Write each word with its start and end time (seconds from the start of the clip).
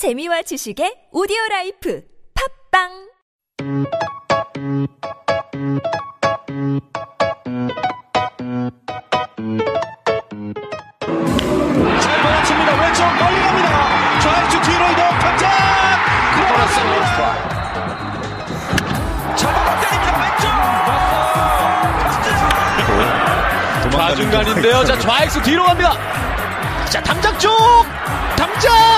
재미와 0.00 0.40
지식의 0.40 1.12
오디오 1.12 1.36
라이프 1.50 2.00
팟빵 2.32 2.88
잘 12.00 12.22
받아칩니다. 12.22 12.80
왼쪽 12.80 13.04
멀리 13.12 13.36
갑니다. 13.44 14.20
좌익수 14.20 14.62
뒤로 14.62 14.88
이동 14.88 15.04
담장. 15.20 15.50
왼쪽 23.84 23.92
좌중간인데요. 23.92 24.84
자, 24.86 24.98
좌익수 24.98 25.42
뒤로 25.42 25.64
갑니다. 25.64 25.92
자, 26.88 27.02
담장 27.02 27.38
쪽! 27.38 27.50
담장! 28.38 28.89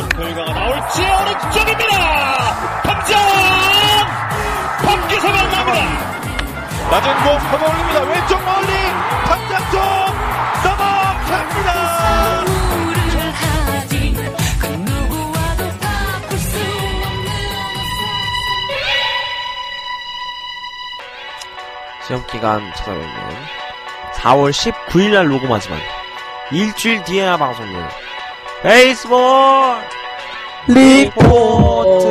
어떤 0.00 0.08
결과가 0.08 0.52
나올지 0.54 1.02
오른쪽입니다. 1.02 1.92
탑장 2.82 3.18
밖에서 4.82 5.28
만 5.28 5.50
납니다. 5.50 5.80
낮은 6.90 7.14
공 7.22 7.38
커버 7.50 7.70
올립니다. 7.70 8.00
왼쪽 8.00 8.44
멀리 8.44 8.72
탑장 9.26 9.70
쪽 9.70 9.78
넘어갑니다. 10.64 11.70
시험 22.06 22.26
기간 22.26 22.72
찾아뵙는 22.74 23.10
4월 24.14 24.50
19일 24.50 25.12
날 25.12 25.28
녹음하지만 25.28 25.78
일주일 26.50 27.04
뒤에야 27.04 27.36
방송되는 27.36 27.99
베이스볼! 28.62 29.18
리포트! 30.68 32.10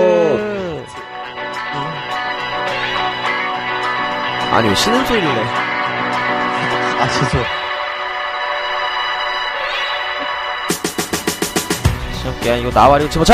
아니 4.52 4.68
왜 4.70 4.76
쉬는 4.76 5.06
소리를 5.06 5.28
내? 5.36 5.42
아 7.00 7.08
죄송. 7.08 7.44
기간 12.42 12.60
이거 12.60 12.72
나와리고 12.72 13.10
집어쳐! 13.10 13.34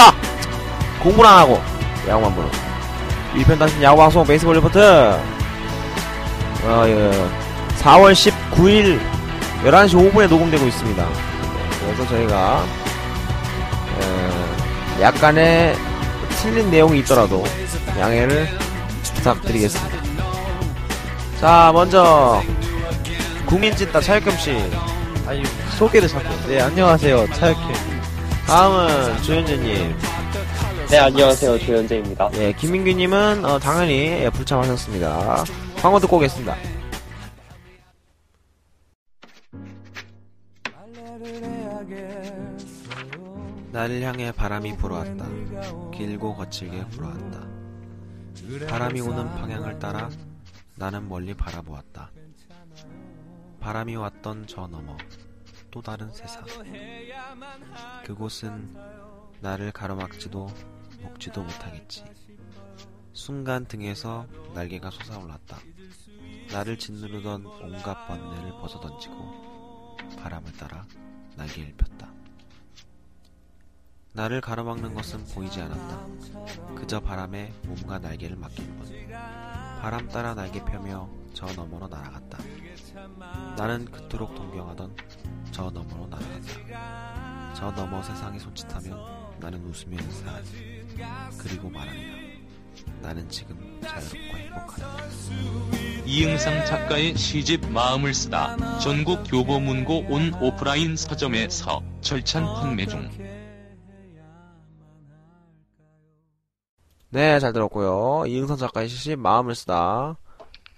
공부를 1.01 1.29
안 1.29 1.39
하고. 1.39 1.61
야구만 2.07 2.33
보는 2.35 2.49
1편 3.35 3.57
단신 3.57 3.81
야구 3.81 3.97
방송 3.97 4.25
베이스볼 4.25 4.55
리포트. 4.55 4.77
어, 6.63 6.83
예. 6.87 7.11
4월 7.79 8.13
19일 8.13 8.99
11시 9.63 10.11
5분에 10.11 10.27
녹음되고 10.27 10.65
있습니다. 10.65 11.07
그래서 11.81 12.07
저희가 12.07 12.63
에, 14.01 15.01
약간의 15.01 15.75
틀린 16.41 16.69
내용이 16.69 16.99
있더라도 16.99 17.43
양해를 17.99 18.47
부탁드리겠습니다. 19.15 19.97
자, 21.39 21.71
먼저 21.73 22.41
국민찐따 23.45 24.01
차혁겸 24.01 24.37
씨 24.37 24.51
아니 25.27 25.43
소개를 25.77 26.07
자꾸 26.07 26.27
네 26.47 26.61
안녕하세요 26.61 27.27
차혁겸 27.33 27.73
다음은 28.47 29.21
조현재님 29.23 29.95
네, 30.87 30.99
안녕하세요. 30.99 31.57
조현재입니다. 31.57 32.29
예, 32.35 32.53
김민규님은 32.53 33.43
어, 33.43 33.57
당연히 33.57 34.21
예, 34.21 34.29
불참하셨습니다. 34.29 35.43
광고 35.81 35.99
듣고 35.99 36.17
오겠습니다. 36.17 36.55
나를 43.75 44.01
향해 44.03 44.31
바람이 44.31 44.77
불어왔다. 44.77 45.25
길고 45.91 46.33
거칠게 46.37 46.87
불어왔다. 46.91 47.45
바람이 48.69 49.01
오는 49.01 49.25
방향을 49.35 49.79
따라 49.79 50.09
나는 50.77 51.09
멀리 51.09 51.33
바라보았다. 51.33 52.09
바람이 53.59 53.97
왔던 53.97 54.47
저 54.47 54.67
너머 54.67 54.95
또 55.71 55.81
다른 55.81 56.09
세상. 56.13 56.45
그곳은 58.05 58.77
나를 59.41 59.73
가로막지도 59.73 60.47
먹지도 61.01 61.43
못하겠지. 61.43 62.05
순간 63.11 63.65
등에서 63.65 64.25
날개가 64.53 64.89
솟아올랐다. 64.89 65.57
나를 66.53 66.77
짓누르던 66.77 67.45
온갖 67.45 68.07
번뇌를 68.07 68.51
벗어던지고 68.51 69.97
바람을 70.17 70.53
따라 70.53 70.85
날개를 71.35 71.73
폈다. 71.75 72.24
나를 74.15 74.39
가로막는 74.39 74.93
것은 74.93 75.25
보이지 75.25 75.59
않았다. 75.59 76.07
그저 76.75 77.01
바람에 77.01 77.51
몸과 77.63 77.99
날개를 77.99 78.37
맡길 78.37 78.65
뿐. 78.65 79.09
바람 79.81 80.07
따라 80.07 80.33
날개 80.33 80.63
펴며 80.63 81.09
저 81.33 81.45
너머로 81.47 81.89
날아갔다. 81.89 82.37
나는 83.57 83.83
그토록 83.91 84.33
동경하던 84.33 84.95
저 85.51 85.69
너머로 85.69 86.07
날아갔다. 86.07 87.53
저 87.55 87.71
너머 87.71 88.01
세상에 88.01 88.39
손짓하면 88.39 88.97
나는 89.41 89.61
웃으며 89.65 90.01
인사하지. 90.01 90.95
그리고 91.37 91.69
말한다. 91.69 92.25
나는 93.01 93.29
지금 93.29 93.81
자유롭고 93.81 94.37
행복하다. 94.37 94.97
이응상 96.05 96.65
작가의 96.65 97.17
시집 97.17 97.69
마음을 97.69 98.13
쓰다 98.13 98.79
전국 98.79 99.23
교보문고 99.23 100.05
온 100.07 100.33
오프라인 100.35 100.95
서점에서 100.95 101.83
절찬 101.99 102.45
판매 102.45 102.85
중. 102.85 103.09
네, 107.15 107.39
잘 107.39 107.53
들었고요. 107.53 108.25
이응선 108.27 108.57
작가의 108.57 108.89
시집 108.89 109.19
마음을 109.19 109.55
쓰다. 109.55 110.17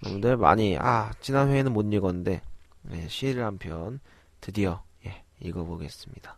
여러분들 0.03 0.37
많이 0.37 0.77
아 0.79 1.11
지난 1.19 1.49
회에는 1.49 1.73
못 1.73 1.91
읽었는데 1.91 2.41
네, 2.83 3.07
시를 3.07 3.43
한 3.43 3.57
편 3.57 3.99
드디어 4.39 4.83
예, 5.07 5.23
읽어보겠습니다. 5.39 6.37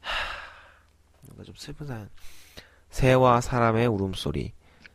하, 0.00 0.12
뭔가 1.28 1.44
좀 1.44 1.54
슬픈 1.56 1.86
사연. 1.86 2.10
새와 2.90 3.40
사람의 3.40 3.86
울음소리. 3.86 4.52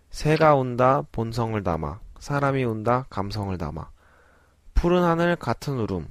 새가 0.09 0.55
운다 0.55 1.03
본성을 1.13 1.63
담아. 1.63 2.01
사람이 2.19 2.61
운다 2.65 3.05
감성을 3.09 3.57
담아. 3.57 3.89
푸른 4.73 5.01
하늘 5.03 5.37
같은 5.37 5.79
울음. 5.79 6.05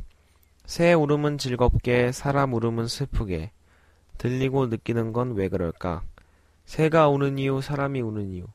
새 0.65 0.95
울음은 0.95 1.37
즐겁게 1.37 2.11
사람 2.11 2.55
울음은 2.55 2.89
슬프게. 2.89 3.51
들리고 4.17 4.69
느끼는 4.69 5.13
건 5.13 5.33
왜 5.33 5.51
그럴까? 5.51 6.05
새가 6.65 7.09
우는 7.09 7.39
이유, 7.39 7.61
사람이 7.61 8.01
우는 8.01 8.31
이유. 8.31 8.47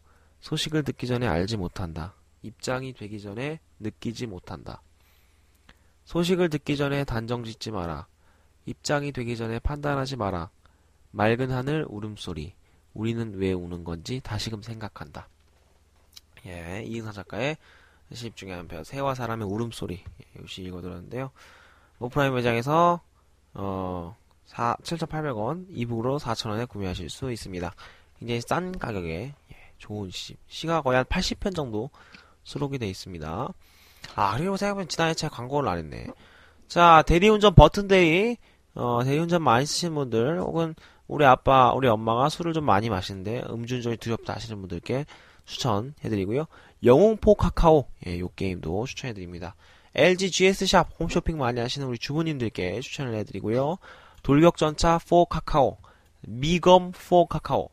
소식을 0.41 0.83
듣기 0.83 1.07
전에 1.07 1.27
알지 1.27 1.57
못한다. 1.57 2.15
입장이 2.41 2.93
되기 2.93 3.21
전에 3.21 3.59
느끼지 3.79 4.27
못한다. 4.27 4.81
소식을 6.05 6.49
듣기 6.49 6.77
전에 6.77 7.03
단정 7.03 7.43
짓지 7.43 7.71
마라. 7.71 8.07
입장이 8.65 9.11
되기 9.11 9.37
전에 9.37 9.59
판단하지 9.59 10.15
마라. 10.15 10.49
맑은 11.11 11.51
하늘 11.51 11.85
울음소리. 11.87 12.53
우리는 12.93 13.33
왜 13.35 13.53
우는 13.53 13.83
건지 13.83 14.19
다시금 14.23 14.61
생각한다. 14.61 15.27
예, 16.45 16.83
이응사 16.85 17.11
작가의 17.11 17.57
시 18.13 18.31
중에 18.31 18.53
한 18.53 18.67
편, 18.67 18.83
새와 18.83 19.13
사람의 19.13 19.47
울음소리. 19.47 20.03
예, 20.03 20.39
역시 20.39 20.63
읽어들었는데요. 20.63 21.31
오프라인 21.99 22.33
매장에서, 22.33 23.01
어, 23.53 24.15
4, 24.45 24.77
7,800원, 24.81 25.67
이북으로 25.69 26.17
4,000원에 26.17 26.67
구매하실 26.67 27.09
수 27.09 27.31
있습니다. 27.31 27.71
굉장히 28.19 28.41
싼 28.41 28.77
가격에, 28.77 29.33
예, 29.51 29.55
좋은 29.77 30.09
시, 30.11 30.35
시가 30.47 30.81
거의 30.81 30.97
한 30.97 31.05
80편 31.05 31.55
정도 31.55 31.89
수록이 32.43 32.77
되어 32.77 32.89
있습니다. 32.89 33.53
아, 34.15 34.37
그리고 34.37 34.57
생각해보면 34.57 34.87
지난해 34.89 35.13
제가 35.13 35.33
광고를 35.33 35.69
안 35.69 35.77
했네. 35.77 36.07
자, 36.67 37.03
대리운전 37.07 37.55
버튼데이, 37.55 38.37
어, 38.75 39.03
대리운전 39.03 39.41
많이 39.41 39.65
쓰시는 39.65 39.95
분들, 39.95 40.39
혹은 40.39 40.75
우리 41.07 41.25
아빠, 41.25 41.73
우리 41.73 41.87
엄마가 41.87 42.29
술을 42.29 42.53
좀 42.53 42.65
많이 42.65 42.89
마시는데 42.89 43.43
음주운전이 43.49 43.97
두렵다 43.97 44.35
하시는 44.35 44.59
분들께 44.59 45.05
추천해드리고요. 45.45 46.45
영웅포 46.83 47.35
카카오, 47.35 47.87
예, 48.05 48.19
요 48.19 48.29
게임도 48.35 48.85
추천해드립니다. 48.85 49.55
LG 49.95 50.29
GS샵 50.29 50.99
홈쇼핑 50.99 51.37
많이 51.39 51.59
하시는 51.59 51.87
우리 51.87 51.97
주부님들께 51.97 52.79
추천을 52.81 53.15
해드리고요. 53.15 53.79
돌격전차 54.21 54.99
4 54.99 55.25
카카오, 55.29 55.77
미검 56.21 56.91
4 56.93 57.25
카카오, 57.27 57.69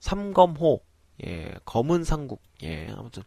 삼검호, 0.00 0.80
예, 1.26 1.54
검은 1.64 2.04
상국, 2.04 2.42
예, 2.62 2.88
아무튼 2.96 3.22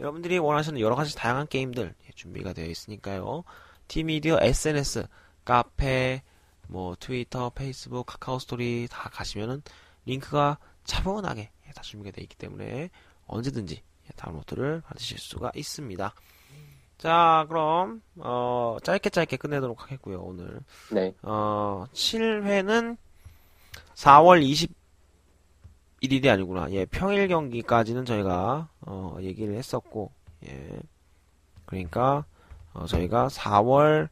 여러분들이 0.00 0.38
원하시는 0.38 0.80
여러 0.80 0.94
가지 0.94 1.14
다양한 1.14 1.46
게임들 1.48 1.94
예, 2.06 2.12
준비가 2.14 2.52
되어 2.52 2.66
있으니까요. 2.66 3.44
티미디어 3.88 4.38
SNS, 4.40 5.06
카페, 5.44 6.22
뭐 6.68 6.96
트위터, 6.98 7.50
페이스북, 7.50 8.06
카카오 8.06 8.38
스토리 8.38 8.88
다 8.90 9.08
가시면은 9.10 9.62
링크가 10.06 10.58
차분하게 10.84 11.50
예, 11.66 11.70
다 11.72 11.82
준비가 11.82 12.14
되어 12.14 12.22
있기 12.22 12.36
때문에 12.36 12.90
언제든지 13.26 13.82
예, 14.06 14.08
다운로드를 14.16 14.82
받으실 14.82 15.18
수가 15.18 15.52
있습니다. 15.54 16.14
자, 16.98 17.44
그럼 17.48 18.02
어, 18.16 18.78
짧게 18.82 19.10
짧게 19.10 19.36
끝내도록 19.36 19.82
하겠고요. 19.82 20.20
오늘 20.20 20.60
네. 20.90 21.14
어, 21.22 21.84
7회는 21.92 22.96
4월 23.94 24.42
21일이 26.02 26.28
아니구나. 26.28 26.70
예, 26.72 26.84
평일 26.84 27.28
경기까지는 27.28 28.04
저희가 28.04 28.68
어, 28.80 29.16
얘기를 29.20 29.54
했었고, 29.54 30.10
예. 30.46 30.68
그러니까 31.64 32.24
어, 32.72 32.86
저희가 32.86 33.28
4월 33.28 34.08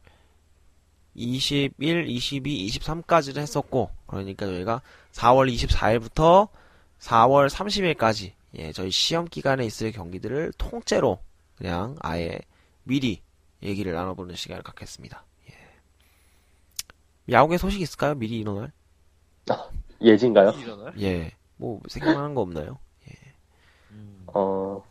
21, 1.13 2.09
22, 2.09 2.67
23까지를 2.67 3.37
했었고, 3.37 3.89
그러니까 4.07 4.45
저희가 4.45 4.81
4월 5.13 5.53
24일부터 5.53 6.49
4월 6.99 7.49
30일까지 7.49 8.33
예, 8.57 8.71
저희 8.71 8.89
시험 8.89 9.25
기간에 9.25 9.65
있을 9.65 9.91
경기들을 9.91 10.53
통째로 10.57 11.19
그냥 11.57 11.95
아예 11.99 12.39
미리 12.83 13.21
얘기를 13.61 13.93
나눠보는 13.93 14.35
시간을 14.35 14.63
갖겠습니다. 14.63 15.23
예. 15.49 17.33
야구에 17.33 17.57
소식 17.57 17.81
있을까요? 17.81 18.15
미리 18.15 18.39
일어날? 18.39 18.71
예진가요? 20.01 20.49
예. 21.01 21.31
뭐 21.57 21.81
생각나는 21.87 22.35
거 22.35 22.41
없나요? 22.41 22.79
어, 24.27 24.83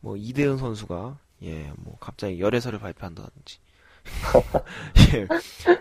뭐 0.00 0.16
이대은 0.16 0.58
선수가 0.58 1.18
예, 1.44 1.72
뭐 1.76 1.96
갑자기 2.00 2.40
열애설을 2.40 2.78
발표한다든지. 2.80 3.58
예. 5.14 5.26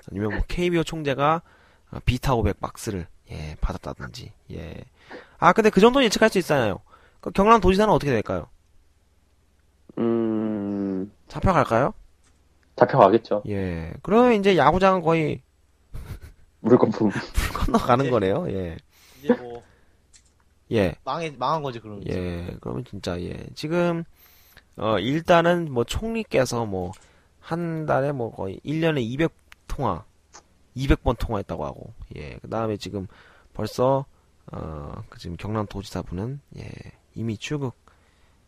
아니면 0.09 0.33
뭐 0.33 0.43
KBO 0.47 0.83
총재가 0.83 1.41
어, 1.91 1.99
비타 2.05 2.35
500 2.35 2.59
박스를 2.59 3.07
예, 3.31 3.55
받았다든지. 3.59 4.31
예. 4.53 4.85
아, 5.39 5.53
근데 5.53 5.69
그 5.69 5.79
정도는 5.81 6.05
예측할 6.05 6.29
수 6.29 6.37
있잖아요. 6.39 6.79
그 7.21 7.31
경남 7.31 7.59
도지사는 7.59 7.91
어떻게 7.91 8.11
될까요? 8.11 8.47
음, 9.97 11.11
잡혀갈까요? 11.27 11.93
잡혀가겠죠. 12.75 13.43
예. 13.47 13.93
그러면 14.03 14.33
이제 14.33 14.55
야구장은 14.57 15.01
거의 15.01 15.41
물거품. 16.59 17.09
건너가는 17.53 18.11
거네요. 18.11 18.45
예. 18.49 18.77
이제 19.23 19.33
뭐 19.33 19.56
예. 20.71 20.95
망해 21.03 21.31
망한 21.37 21.63
거지 21.63 21.79
그러면. 21.79 22.03
예, 22.07 22.55
그러면 22.59 22.83
진짜, 22.85 23.19
예. 23.21 23.47
지금, 23.55 24.03
어, 24.75 24.99
일단은 24.99 25.71
뭐 25.71 25.83
총리께서 25.83 26.65
뭐, 26.65 26.91
한 27.39 27.85
달에 27.85 28.11
뭐 28.11 28.31
거의 28.31 28.59
1년에 28.65 29.29
200통화, 29.67 30.03
200번 30.75 31.17
통화했다고 31.17 31.65
하고, 31.65 31.93
예. 32.15 32.37
그 32.41 32.49
다음에 32.49 32.77
지금 32.77 33.07
벌써, 33.53 34.05
어, 34.51 35.03
그 35.09 35.19
지금 35.19 35.37
경남 35.37 35.65
도지사분은, 35.67 36.41
예, 36.57 36.69
이미 37.15 37.37
출국 37.37 37.75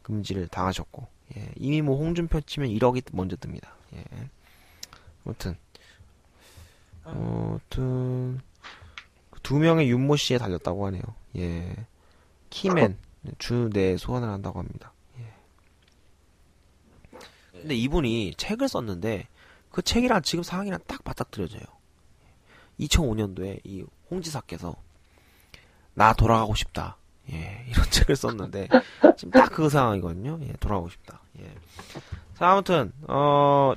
금지를 0.02 0.48
당하셨고, 0.48 1.08
예. 1.38 1.52
이미 1.56 1.82
뭐 1.82 1.98
홍준표 1.98 2.42
치면 2.42 2.70
1억이 2.70 3.04
먼저 3.14 3.36
뜹니다. 3.38 3.68
예. 3.96 4.04
아무튼, 5.26 5.56
아무튼, 7.04 8.42
두 9.42 9.58
명의 9.58 9.90
윤모 9.90 10.18
씨에 10.18 10.38
달렸다고 10.38 10.86
하네요. 10.88 11.02
예. 11.38 11.76
키맨 12.50 12.98
주내 13.38 13.98
소환을 13.98 14.28
한다고 14.30 14.60
합니다. 14.60 14.94
예. 15.20 15.34
근데 17.52 17.76
이분이 17.76 18.36
책을 18.38 18.68
썼는데 18.68 19.28
그 19.72 19.82
책이랑 19.82 20.22
지금 20.24 20.44
상황이랑 20.44 20.80
딱 20.88 21.02
맞닥뜨려져요. 21.04 21.62
2005년도에 22.80 23.60
이 23.64 23.84
홍지사께서 24.10 24.76
나 25.94 26.14
돌아가고 26.14 26.56
싶다. 26.56 26.98
예, 27.32 27.66
이런 27.68 27.86
책을 27.92 28.16
썼는데 28.16 28.70
지금 29.18 29.32
딱 29.32 29.50
그 29.52 29.70
상황이거든요. 29.70 30.40
예, 30.44 30.54
돌아가고 30.60 30.90
싶다. 30.90 31.20
예. 31.40 31.54
자, 32.36 32.52
아무튼 32.52 32.94
어 33.08 33.74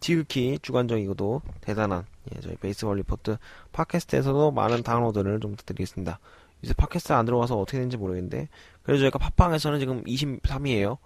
지극히 0.00 0.58
주관적이고도 0.62 1.42
대단한 1.60 2.06
예, 2.34 2.40
저희 2.40 2.56
베이스볼 2.56 2.96
리포트 2.98 3.36
팟캐스트에서도 3.72 4.50
많은 4.52 4.82
다운로드를 4.82 5.40
좀 5.40 5.52
부탁드리겠습니다. 5.52 6.18
요새 6.64 6.74
팟캐스트 6.74 7.12
안 7.12 7.24
들어가서 7.26 7.56
어떻게 7.58 7.78
되는지 7.78 7.96
모르겠는데 7.96 8.48
그래도 8.82 9.00
저희가 9.00 9.18
팟빵에서는 9.18 9.78
지금 9.78 10.04
23위에요. 10.04 10.98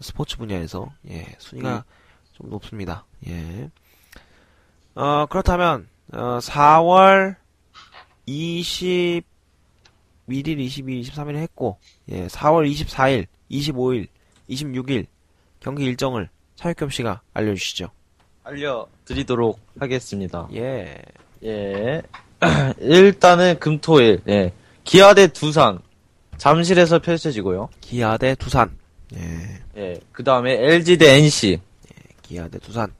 스포츠 0.00 0.36
분야에서 0.36 0.92
예 1.08 1.26
순위가 1.38 1.84
좀 2.32 2.50
높습니다. 2.50 3.06
예. 3.28 3.70
어 4.94 5.26
그렇다면 5.26 5.88
어 6.12 6.38
4월 6.38 7.36
21일, 8.26 9.24
22일, 10.28 11.02
23일 11.04 11.36
했고 11.36 11.78
예 12.08 12.26
4월 12.26 12.70
24일, 12.70 13.26
25일, 13.50 14.08
26일 14.48 15.06
경기 15.60 15.84
일정을 15.84 16.28
차육겸 16.56 16.90
씨가 16.90 17.22
알려주시죠. 17.32 17.90
알려드리도록 18.44 19.58
하겠습니다. 19.80 20.48
예. 20.54 21.02
예. 21.44 22.02
일단은 22.78 23.58
금토일, 23.58 24.20
예. 24.28 24.52
기아 24.84 25.14
대 25.14 25.26
두산, 25.26 25.80
잠실에서 26.36 26.98
펼쳐지고요. 27.00 27.68
기아 27.80 28.16
대 28.16 28.34
두산. 28.34 28.76
예. 29.16 29.60
예. 29.76 30.00
그 30.12 30.22
다음에 30.22 30.52
LG 30.52 30.98
대 30.98 31.16
NC, 31.16 31.60
기아 32.22 32.48
대 32.48 32.58
두산. 32.58 32.92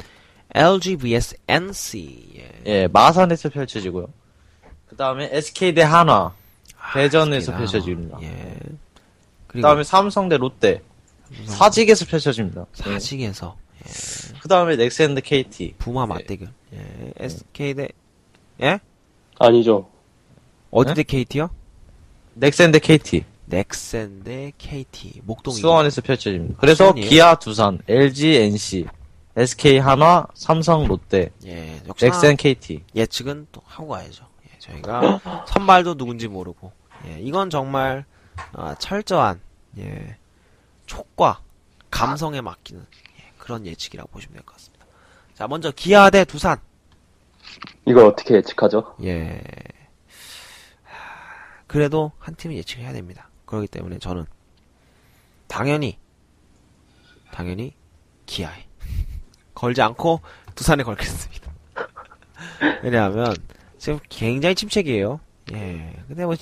LG 0.55 0.97
vs 0.97 1.37
NC. 1.47 2.33
예. 2.37 2.51
예. 2.67 2.89
마산에서 2.89 3.49
펼쳐지고요. 3.51 4.09
그 4.87 4.97
다음에 4.97 5.29
SK 5.33 5.75
대 5.75 5.83
한화, 5.83 6.33
대전에서 6.95 7.37
SK 7.37 7.53
다. 7.53 7.59
펼쳐집니다. 7.59 8.19
예. 8.23 8.57
그 9.47 9.61
다음에 9.61 9.85
삼성 9.85 10.29
대 10.29 10.37
롯데, 10.37 10.83
사직에서 11.47 12.07
펼쳐집니다. 12.07 12.67
예. 12.87 12.93
사직에서 12.93 13.57
그 14.41 14.49
다음에 14.49 14.77
넥센 14.77 15.15
대 15.15 15.21
KT, 15.21 15.75
부마 15.79 16.07
맞대결. 16.07 16.49
예. 16.75 17.13
SK 17.17 17.75
대 17.75 17.89
예? 18.63 18.79
아니죠. 19.39 19.89
어디 20.71 20.89
네? 20.89 20.95
대 20.95 21.03
KT요? 21.03 21.51
넥센 22.35 22.73
대 22.73 22.79
KT, 22.79 23.25
넥센 23.47 24.23
대 24.25 24.53
KT. 24.59 25.23
목동이. 25.25 25.57
수원에서 25.57 26.01
펼쳐집니다. 26.03 26.57
그래서 26.61 26.85
수원이에요? 26.85 27.09
기아 27.09 27.35
두산, 27.37 27.79
LG 27.89 28.37
NC, 28.37 28.87
SK 29.37 29.79
한화, 29.79 30.27
삼성 30.35 30.87
롯데, 30.87 31.31
예. 31.47 31.81
역시 31.89 32.05
넥센 32.07 32.37
KT. 32.37 32.85
예측은 32.95 33.47
또 33.53 33.63
하고 33.65 33.89
가야죠. 33.89 34.27
예, 34.53 34.59
저희가 34.59 35.21
선발도 35.49 35.97
누군지 35.97 36.29
모르고. 36.29 36.73
예. 37.07 37.19
이건 37.21 37.51
정말 37.51 38.05
아, 38.53 38.75
철저한 38.79 39.41
예. 39.79 40.17
촉과 40.87 41.41
감성에 41.91 42.41
맡기는 42.41 42.81
예, 42.83 43.33
그런 43.39 43.67
예측이라고 43.67 44.09
보시면 44.11 44.35
될 44.35 44.43
것 44.45 44.55
같습니다. 44.55 44.87
자, 45.35 45.47
먼저 45.49 45.71
기아 45.71 46.11
대 46.11 46.25
두산. 46.25 46.59
이걸 47.87 48.07
어떻게 48.07 48.35
예측하죠? 48.37 48.95
예. 49.05 49.41
하, 51.75 51.79
그래도 51.79 52.13
한 52.19 52.35
팀은 52.35 52.57
예측해야 52.57 52.93
됩니다. 52.93 53.29
그렇기 53.47 53.67
때문에 53.69 53.99
저는 53.99 54.27
당연히 55.49 55.99
당연히 57.33 57.75
기아에 58.27 58.67
걸지 59.55 59.83
않고 59.83 60.21
두산에 60.55 60.83
걸겠습니다. 60.83 61.53
왜냐하면 62.83 63.35
지금 63.79 63.99
굉장히 64.09 64.55
침체기예요. 64.55 65.21
예. 65.53 66.03
근데 66.09 66.25
뭐 66.25 66.35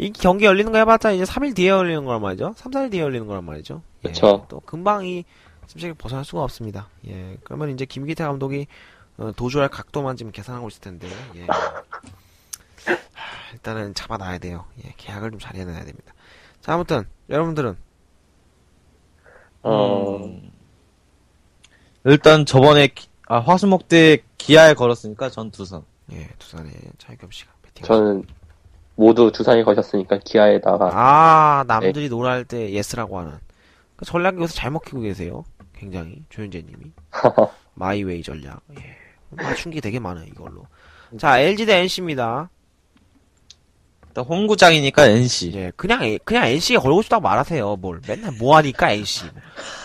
이 0.00 0.10
경기 0.14 0.46
열리는 0.46 0.72
거 0.72 0.78
해봤자 0.78 1.12
이제 1.12 1.24
3일 1.24 1.54
뒤에 1.54 1.68
열리는 1.68 2.02
거란 2.06 2.22
말이죠. 2.22 2.54
3, 2.56 2.72
4일 2.72 2.90
뒤에 2.90 3.02
열리는 3.02 3.26
거란 3.26 3.44
말이죠. 3.44 3.82
예. 4.04 4.08
그쵸. 4.08 4.46
또 4.48 4.60
금방 4.60 5.04
이 5.04 5.24
침체기 5.66 5.92
벗어날 5.98 6.24
수가 6.24 6.42
없습니다. 6.42 6.88
예. 7.06 7.36
그러면 7.44 7.68
이제 7.68 7.84
김기태 7.84 8.24
감독이 8.24 8.66
어, 9.18 9.30
도주할 9.36 9.68
각도만 9.68 10.16
지금 10.16 10.32
계산하고 10.32 10.68
있을 10.68 10.80
텐데. 10.80 11.06
예. 11.36 11.46
하, 12.86 13.52
일단은 13.52 13.94
잡아놔야 13.94 14.38
돼요. 14.38 14.64
예. 14.84 14.94
계약을 14.96 15.30
좀 15.32 15.40
잘 15.40 15.56
해놔야 15.56 15.84
됩니다. 15.84 16.12
자, 16.60 16.74
아무튼 16.74 17.04
여러분들은 17.28 17.76
어, 19.62 20.16
음, 20.24 20.50
일단 22.04 22.46
저번에 22.46 22.88
기- 22.88 23.08
아, 23.28 23.38
화수목 23.38 23.88
때 23.88 24.18
기아에 24.38 24.74
걸었으니까 24.74 25.30
전 25.30 25.50
두산. 25.50 25.82
예, 26.12 26.28
두산의 26.38 26.72
차유겸 26.98 27.30
씨가 27.30 27.52
배팅. 27.62 27.84
저는 27.86 28.24
모두 28.96 29.30
두산이 29.32 29.62
거셨으니까 29.64 30.18
기아에다가 30.24 30.90
아, 30.92 31.64
남들이 31.68 32.08
노라 32.08 32.29
할 32.29 32.44
때 32.44 32.70
예스라고 32.72 33.18
하는. 33.18 33.38
그 33.96 34.04
전략이 34.04 34.38
여기서 34.38 34.54
잘 34.54 34.70
먹히고 34.70 35.00
계세요. 35.00 35.44
굉장히 35.74 36.24
조현재님이 36.30 36.92
마이웨이 37.74 38.22
전략. 38.22 38.60
예. 38.78 38.96
맞춘 39.30 39.70
게 39.70 39.80
되게 39.80 40.00
많아요 40.00 40.24
이걸로. 40.26 40.66
자, 41.18 41.38
LG 41.38 41.66
대 41.66 41.76
NC입니다. 41.80 42.50
홈구장이니까 44.16 45.06
NC. 45.06 45.52
예, 45.54 45.72
그냥 45.76 46.02
에- 46.04 46.18
그냥 46.24 46.46
NC에 46.46 46.76
걸고 46.78 47.02
싶다고 47.02 47.22
말하세요. 47.22 47.76
뭘 47.76 48.00
맨날 48.06 48.32
뭐 48.32 48.56
하니까 48.56 48.90
NC. 48.90 49.24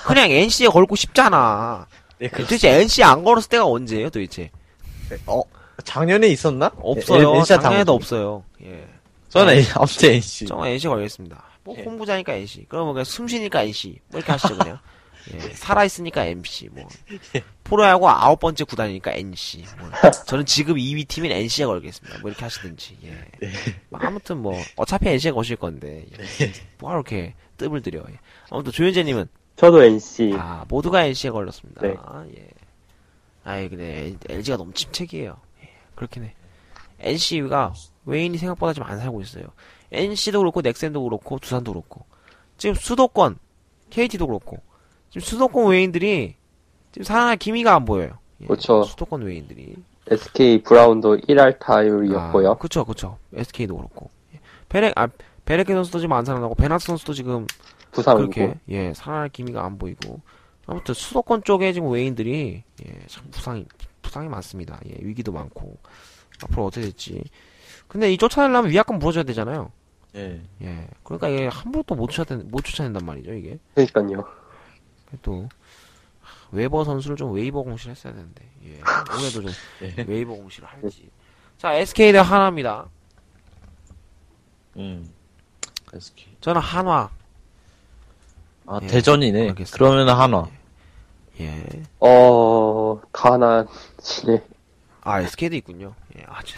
그냥 0.06 0.30
NC에 0.32 0.68
걸고 0.68 0.96
싶잖아. 0.96 1.88
네, 2.20 2.30
도대체 2.30 2.70
NC에 2.82 3.04
안 3.04 3.24
걸었을 3.24 3.50
때가 3.50 3.66
언제예요, 3.66 4.10
도대체? 4.10 4.50
어, 5.28 5.42
작년에 5.84 6.28
있었나? 6.28 6.72
없어요. 6.82 7.34
예, 7.36 7.38
NC 7.40 7.54
가 7.54 7.60
작년에도. 7.60 7.94
없어요. 7.94 8.44
예. 8.64 8.88
저는 9.30 9.58
N- 9.58 9.66
아무튼 9.76 10.10
NC. 10.14 10.46
정말 10.48 10.70
NC 10.72 10.88
걸겠습니다. 10.88 11.44
뭐 11.64 11.76
예. 11.78 11.84
홈부자니까 11.84 12.34
NC. 12.34 12.66
그러면 12.70 12.94
그냥 12.94 13.04
숨쉬니까 13.06 13.62
NC. 13.64 14.00
뭐 14.10 14.20
이렇게 14.20 14.32
하시죠 14.32 14.58
그냥. 14.58 14.80
예, 15.34 15.40
살아있으니까 15.40 16.26
MC, 16.26 16.70
뭐. 16.70 16.88
프로야구 17.64 18.08
아홉 18.10 18.40
번째 18.40 18.64
구단이니까 18.64 19.12
NC. 19.12 19.64
뭐. 19.80 19.90
저는 20.28 20.46
지금 20.46 20.76
2위 20.76 21.08
팀인 21.08 21.32
NC에 21.32 21.66
걸겠습니다. 21.66 22.20
뭐 22.20 22.30
이렇게 22.30 22.44
하시든지, 22.44 22.98
예. 23.04 23.50
뭐 23.90 24.00
아무튼 24.04 24.38
뭐, 24.38 24.54
어차피 24.76 25.10
NC에 25.10 25.32
거실 25.32 25.56
건데, 25.56 26.06
예. 26.42 26.52
뭐가 26.80 26.96
이렇게 26.96 27.34
뜸을 27.58 27.82
들여, 27.82 28.04
예. 28.10 28.20
아무튼 28.52 28.72
조현재님은, 28.72 29.28
저도 29.56 29.84
NC. 29.84 30.36
아, 30.38 30.66
모두가 30.68 31.06
NC에 31.06 31.32
걸렸습니다. 31.32 31.82
네. 31.82 31.96
예. 32.38 32.48
아이, 33.44 33.70
근데 33.70 34.16
LG가 34.30 34.58
너무 34.58 34.74
침체기예요. 34.74 35.38
예, 35.64 35.70
그렇긴 35.96 36.24
해. 36.26 36.34
NC가 37.00 37.74
외인이 38.06 38.38
생각보다 38.38 38.74
좀 38.74 38.86
안 38.86 39.00
살고 39.00 39.22
있어요. 39.22 39.46
NC도 39.92 40.40
그렇고 40.40 40.62
넥센도 40.62 41.04
그렇고 41.04 41.40
두산도 41.40 41.72
그렇고 41.74 42.06
지금 42.58 42.74
수도권 42.76 43.38
KT도 43.92 44.28
그렇고 44.28 44.62
지금 45.16 45.22
수도권 45.26 45.72
외인들이 45.72 46.36
지금 46.92 47.04
살아날 47.06 47.38
기미가 47.38 47.74
안 47.74 47.86
보여요. 47.86 48.18
예, 48.42 48.48
그렇죠. 48.48 48.84
수도권 48.84 49.22
외인들이 49.22 49.76
SK 50.08 50.64
브라운도 50.64 51.18
1할 51.22 51.58
타율이었고요. 51.60 52.52
아, 52.52 52.56
그쵸 52.58 52.84
그쵸 52.84 53.18
SK도 53.34 53.78
그렇고 53.78 54.10
예. 54.34 54.40
베렉 54.68 54.92
아 54.98 55.08
베렉 55.46 55.68
선수도 55.68 56.00
지금 56.00 56.14
안 56.14 56.26
살아나고 56.26 56.56
베나스 56.56 56.88
선수도 56.88 57.14
지금 57.14 57.48
부상이고. 57.92 58.30
그렇게 58.30 58.56
예 58.68 58.94
살아날 58.94 59.30
기미가 59.30 59.64
안 59.64 59.78
보이고 59.78 60.20
아무튼 60.66 60.94
수도권 60.94 61.44
쪽에 61.46 61.72
지금 61.72 61.92
외인들이 61.92 62.64
예참 62.86 63.24
부상이 63.32 63.66
부상이 64.02 64.28
많습니다. 64.28 64.82
예 64.90 64.98
위기도 65.00 65.32
많고 65.32 65.78
앞으로 66.44 66.66
어떻게 66.66 66.82
될지 66.82 67.24
근데 67.88 68.12
이 68.12 68.18
쫓아내려면 68.18 68.70
위약금 68.70 69.00
물어줘야 69.00 69.24
되잖아요. 69.24 69.72
예. 70.18 70.42
예 70.62 70.88
그러니까 71.04 71.30
이게 71.30 71.48
함부로 71.48 71.84
또 71.84 71.96
못 71.96 72.10
쫓아낸 72.10 72.50
못 72.52 72.66
쫓아낸단 72.66 73.06
말이죠 73.06 73.34
이게 73.34 73.58
그러니까요. 73.76 74.26
또 75.22 75.48
웨버 76.52 76.84
선수를 76.84 77.18
좀 77.18 77.34
웨이버 77.34 77.64
공시를 77.64 77.92
했어야 77.96 78.14
되는데 78.14 78.44
예 78.66 78.82
올해도 79.14 79.42
좀 79.42 79.48
예. 79.82 80.04
웨이버 80.08 80.34
공시를 80.34 80.68
할지 80.68 81.10
자 81.58 81.74
SK 81.74 82.12
대 82.12 82.18
하나입니다. 82.20 82.86
음. 84.78 85.10
SK. 85.94 86.36
저는 86.42 86.62
한화 86.62 87.10
아, 88.68 88.80
예, 88.82 88.88
대전이네. 88.88 89.50
알겠습니다. 89.50 89.78
그러면 89.78 90.10
한화. 90.10 90.48
예. 91.40 91.64
어, 92.00 93.00
가난 93.12 93.68
시네. 94.02 94.42
아 95.02 95.22
SK도 95.22 95.56
있군요. 95.58 95.94
예 96.18 96.26
아주 96.28 96.56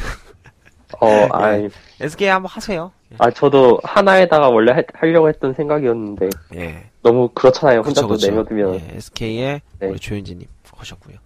어, 0.99 1.27
아이, 1.33 1.69
SK 1.99 2.27
한번 2.29 2.49
하세요. 2.49 2.91
아, 3.17 3.29
저도 3.31 3.79
하나에다가 3.83 4.49
원래 4.49 4.71
하, 4.71 4.81
하려고 4.93 5.27
했던 5.29 5.53
생각이었는데, 5.53 6.29
예. 6.55 6.89
너무 7.07 7.29
그렇잖아요. 7.29 7.79
혼자 7.79 8.01
그쵸, 8.01 8.01
또 8.01 8.07
그쵸. 8.09 8.27
내려두면. 8.29 8.75
예, 8.75 8.95
SK의 8.97 9.61
네. 9.79 9.87
우리 9.87 9.97
조현진님 9.97 10.47
하셨고요. 10.73 11.17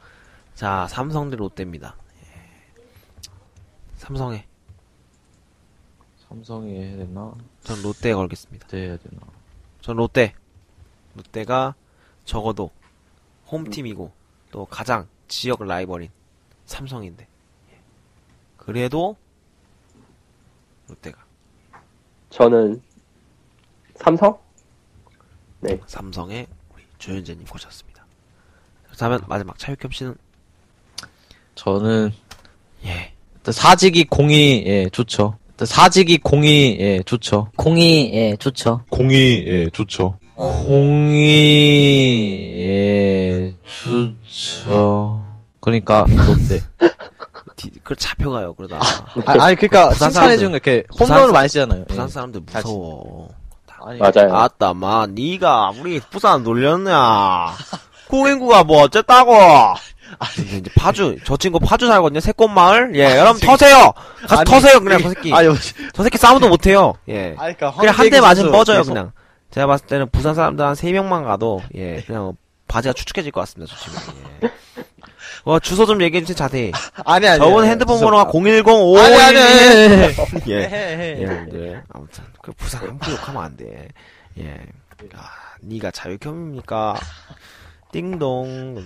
자, 0.53 0.85
삼성 0.87 1.31
대 1.31 1.35
롯데입니다. 1.35 1.95
예. 2.23 2.81
삼성에 3.95 4.45
삼성이 6.29 6.79
해야 6.79 6.97
되나? 6.97 7.33
전 7.63 7.81
롯데 7.81 8.13
걸겠습니다. 8.13 8.67
네, 8.67 8.77
해야 8.89 8.97
되나? 8.97 9.21
전 9.81 9.95
롯데. 9.97 10.33
롯데가 11.15 11.73
적어도 12.23 12.69
홈팀이고 13.47 14.11
또 14.51 14.65
가장 14.65 15.07
지역 15.27 15.61
라이벌인 15.63 16.09
삼성인데 16.67 17.27
예. 17.71 17.79
그래도 18.55 19.17
롯데가 20.87 21.25
저는, 22.29 22.81
삼성? 23.95 24.39
네. 25.61 25.77
우리 26.73 26.83
조현재님 26.97 27.45
거셨습니다. 27.45 28.05
그렇다면 28.87 29.21
마지막 29.27 29.57
차육겸 29.57 29.91
씨는 29.91 30.15
저는 31.55 32.11
예 32.85 33.11
일단 33.35 33.53
사직이 33.53 34.03
공이 34.05 34.63
예 34.65 34.89
좋죠. 34.89 35.37
일단 35.51 35.65
사직이 35.67 36.17
공이 36.17 36.77
예 36.79 37.03
좋죠. 37.03 37.49
공이 37.57 38.11
예 38.13 38.35
좋죠. 38.37 38.83
공이 38.89 39.43
예 39.47 39.69
좋죠. 39.71 40.17
공이 40.35 41.23
예 42.57 43.53
좋죠. 43.83 45.23
그러니까 45.59 46.05
롯데. 46.09 46.59
디- 47.55 47.69
그 47.83 47.95
잡혀가요 47.95 48.53
그러다 48.55 48.77
아, 48.77 49.43
아니 49.43 49.55
그러니까 49.55 49.89
부산 49.89 50.09
칭찬해 50.09 50.35
사람들- 50.35 50.39
주는 50.39 50.51
거 50.51 50.55
이렇게 50.71 50.83
홈런을 50.99 51.27
사- 51.27 51.31
많이 51.33 51.47
쓰잖아요. 51.49 51.85
부산 51.85 52.07
예. 52.07 52.11
사람들 52.11 52.41
잘 52.49 52.61
무서워. 52.63 53.29
아니, 53.85 53.99
맞아요. 53.99 54.35
아따 54.35 54.73
마 54.73 55.07
네가 55.09 55.71
우리 55.79 55.99
부산 55.99 56.43
놀렸냐? 56.43 57.53
고인구가 58.07 58.63
뭐 58.63 58.83
어쨌다고? 58.83 59.33
근데 60.35 60.57
이제 60.57 60.69
파주 60.75 61.17
저 61.23 61.37
친구 61.37 61.57
파주 61.59 61.87
살거든요 61.87 62.19
새꽃마을 62.19 62.91
예 62.95 63.17
여러분 63.17 63.39
터세요 63.39 63.93
가서 64.27 64.41
아니, 64.41 64.45
터세요 64.49 64.79
그냥 64.81 65.01
저 65.01 65.09
새끼 65.09 65.33
아니, 65.33 65.47
저 65.93 66.03
새끼 66.03 66.17
싸움도 66.17 66.49
못해요 66.49 66.93
예 67.07 67.35
아니, 67.39 67.55
그러니까 67.55 67.71
그냥 67.79 67.95
한 67.97 68.09
대 68.09 68.19
맞으면 68.19 68.51
뻗어요 68.51 68.79
계속- 68.79 68.91
그냥 68.93 69.11
제가 69.51 69.67
봤을 69.67 69.85
때는 69.87 70.09
부산 70.11 70.35
사람들 70.35 70.65
한 70.65 70.75
세 70.75 70.91
명만 70.91 71.23
가도 71.23 71.61
예 71.75 72.01
그냥 72.05 72.33
바지가 72.67 72.91
축축해질 72.93 73.31
것 73.31 73.39
같습니다 73.41 73.73
저 73.73 73.81
친구 73.85 73.99
예. 74.43 74.51
어 75.43 75.59
주소 75.59 75.85
좀 75.85 76.01
얘기해 76.01 76.23
주세요 76.23 76.35
자세히 76.35 76.71
아니 77.05 77.27
아니. 77.27 77.39
저분 77.39 77.61
아니, 77.63 77.71
핸드폰 77.71 77.97
진짜- 77.97 78.05
번호가 78.11 78.31
010 78.31 78.67
5 78.67 78.99
아니 78.99 79.15
아니. 79.15 79.37
예. 80.47 80.63
해, 80.63 80.67
해, 80.67 81.17
예, 81.21 81.25
해. 81.27 81.45
네. 81.51 81.81
아무튼 81.93 82.23
그 82.41 82.51
부산 82.53 82.87
함부로 82.87 83.13
욕하면 83.13 83.43
안 83.43 83.57
돼. 83.57 83.87
예. 84.39 84.59
아, 85.15 85.29
네가 85.61 85.91
자유겸입니까? 85.91 86.95
띵동. 87.91 88.83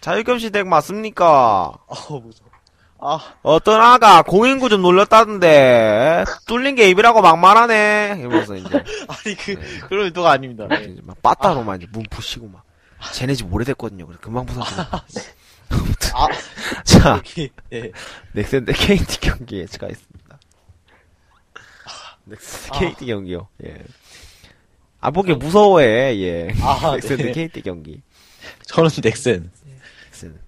자유겸 0.00 0.38
씨댁 0.38 0.66
맞습니까? 0.66 1.72
어우 1.86 2.20
무서워. 2.20 2.50
아 2.98 3.18
어떤 3.42 3.80
아가 3.80 4.22
공인구 4.22 4.68
좀 4.70 4.80
놀렸다던데 4.82 6.24
뚫린 6.46 6.74
게 6.76 6.88
입이라고 6.90 7.20
막말하네. 7.20 8.16
이러면서 8.18 8.56
이제 8.56 8.68
아니 9.08 9.36
그 9.36 9.50
네. 9.52 9.80
그런 9.88 10.06
의도가 10.06 10.30
아닙니다. 10.32 10.66
이제 10.76 11.00
막 11.04 11.20
빠따로만 11.22 11.76
이제 11.82 11.86
문 11.92 12.04
부시고 12.10 12.48
막 12.48 12.62
쟤네 13.12 13.34
집 13.34 13.52
오래됐거든요. 13.52 14.06
그래서 14.06 14.20
금방 14.20 14.46
부서지고. 14.46 14.82
아무튼 14.90 15.22
아 16.14 16.28
자 16.84 17.16
여기 17.16 17.50
예. 17.72 17.92
넥센 18.32 18.64
대 18.64 18.72
KT 18.72 19.20
경기 19.20 19.58
예측가 19.58 19.88
있습니다. 19.88 20.38
넥센 22.24 22.72
대 22.72 22.88
KT 22.90 23.06
경기요. 23.06 23.48
예. 23.64 23.84
아 25.00 25.10
보기 25.10 25.34
무서워해. 25.34 26.18
예. 26.20 26.48
아, 26.62 26.94
넥센 26.96 27.16
대 27.18 27.24
네. 27.24 27.32
KT 27.48 27.62
경기. 27.62 28.02
저는 28.66 28.90
넥센. 29.02 29.50
넥센. 30.10 30.38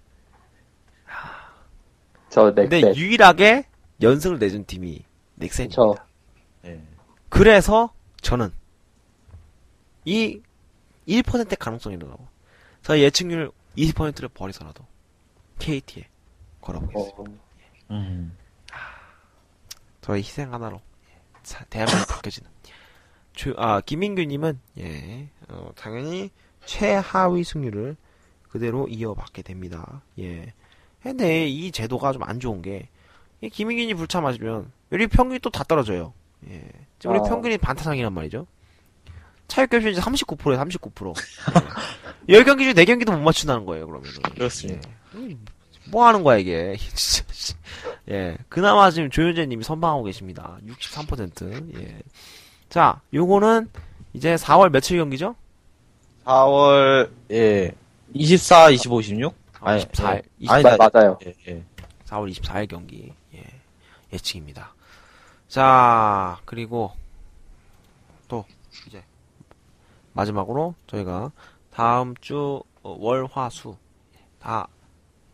저 2.30 2.42
근데 2.52 2.68
넥센. 2.68 2.96
유일하게 2.96 3.64
연승을 4.02 4.38
내준 4.38 4.64
팀이 4.64 5.04
넥센입니다. 5.36 5.74
저, 5.76 5.94
예. 6.66 6.80
그래서 7.28 7.92
저는 8.20 8.50
이 10.04 10.40
1%의 11.06 11.56
가능성이라고. 11.58 12.28
저 12.82 12.98
예측률 12.98 13.50
20%를 13.76 14.28
버리서라도 14.28 14.84
KT에 15.58 16.08
걸어보겠습니다. 16.60 17.22
어, 17.22 17.24
음. 17.90 18.36
저의 20.00 20.22
희생 20.22 20.52
하나로 20.52 20.80
사- 21.42 21.64
대한민국이 21.64 22.06
바뀌어지는. 22.12 22.50
주, 23.34 23.54
아 23.56 23.80
김민규님은 23.80 24.58
예 24.78 25.28
어, 25.48 25.70
당연히 25.76 26.30
최하위 26.64 27.44
승률을 27.44 27.96
그대로 28.48 28.88
이어받게 28.88 29.42
됩니다. 29.42 30.02
예. 30.18 30.52
근데 31.02 31.46
이 31.46 31.70
제도가 31.70 32.12
좀 32.12 32.22
안 32.24 32.40
좋은 32.40 32.60
게이 32.62 33.50
김민규님 33.50 33.96
불참하시면 33.96 34.72
우리 34.90 35.06
평균이 35.06 35.38
또 35.40 35.50
다 35.50 35.62
떨어져요. 35.64 36.12
예. 36.48 36.68
지금 36.98 37.14
우리 37.14 37.20
아. 37.24 37.28
평균이 37.30 37.58
반타상이란 37.58 38.12
말이죠. 38.12 38.46
차익값이 39.46 39.92
이제 39.92 40.00
39%에 40.00 40.56
39%. 40.56 41.14
예. 42.30 42.42
10경기 42.42 42.58
중에 42.60 42.72
4경기도 42.84 43.12
못 43.12 43.20
맞춘다는 43.22 43.64
거예요, 43.64 43.86
그러면. 43.86 44.10
그렇습니다. 44.34 44.90
뭐 45.90 46.06
하는 46.06 46.22
거야, 46.22 46.36
이게. 46.38 46.76
진짜, 46.94 47.32
씨. 47.32 47.54
예. 48.10 48.36
그나마 48.48 48.90
지금 48.90 49.10
조현재님이 49.10 49.64
선방하고 49.64 50.04
계십니다. 50.04 50.58
63%. 50.66 51.80
예. 51.80 51.98
자, 52.68 53.00
요거는 53.14 53.70
이제 54.12 54.34
4월 54.34 54.70
며칠 54.70 54.98
경기죠? 54.98 55.34
4월 56.24 57.10
예. 57.30 57.72
24, 58.12 58.70
25, 58.70 59.00
26? 59.00 59.34
아니, 59.60 59.82
24일. 59.84 60.16
예. 60.16 60.46
24일. 60.46 60.50
아니, 60.50 60.62
나- 60.62 60.76
맞아요. 60.92 61.18
예, 61.26 61.34
예. 61.48 61.62
4월 62.06 62.30
24일 62.32 62.68
경기. 62.68 63.12
예. 63.34 63.44
예측입니다. 64.12 64.74
자, 65.48 66.38
그리고 66.44 66.92
또 68.28 68.44
이제 68.86 69.02
마지막으로 70.12 70.74
저희가 70.86 71.30
다음 71.72 72.14
주 72.20 72.62
어, 72.82 72.96
월화수 72.98 73.76
다 74.40 74.68